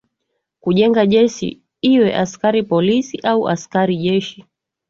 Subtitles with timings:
[0.63, 1.47] kujenga jeshi
[1.93, 4.37] iwe askari polisi au askari jeshi